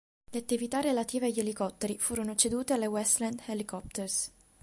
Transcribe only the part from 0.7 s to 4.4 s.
relative agli elicotteri furono cedute alla Westland Helicopters.